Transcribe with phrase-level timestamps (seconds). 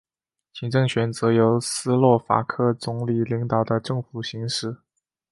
[0.51, 4.77] 行政权则由斯洛伐克总理领导的政府行使。